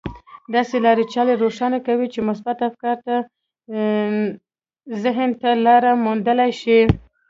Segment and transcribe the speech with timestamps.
[0.55, 2.97] داسې لارې چارې روښانه کوي چې مثبت افکار
[5.03, 6.79] ذهن ته لاره موندلای شي.